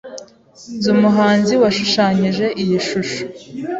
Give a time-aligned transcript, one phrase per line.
[0.75, 3.21] Nzi umuhanzi washushanyije iyi shusho.